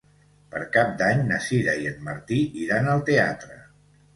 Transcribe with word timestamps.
Per 0.53 0.61
Cap 0.77 0.95
d'Any 1.01 1.21
na 1.27 1.37
Sira 1.49 1.75
i 1.83 1.87
en 1.91 2.01
Martí 2.09 2.41
iran 2.65 2.91
al 2.95 3.05
teatre. 3.11 3.63